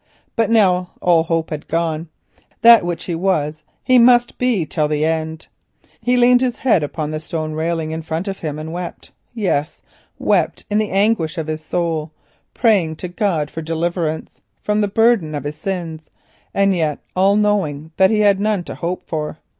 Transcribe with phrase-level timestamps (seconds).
[0.35, 2.09] But now all hope had gone,
[2.63, 5.45] that which he was he must be till the end.
[6.01, 9.11] He leaned his head upon the stone railing in front of him and wept,
[10.17, 12.11] wept in the anguish of his soul,
[12.55, 16.09] praying to heaven for deliverance from the burden of his sins,
[16.55, 19.37] well knowing that he had none to hope for.